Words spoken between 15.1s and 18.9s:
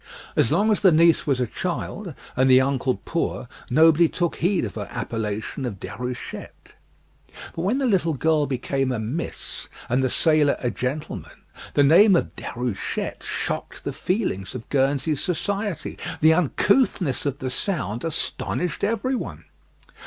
society. The uncouthness of the sound astonished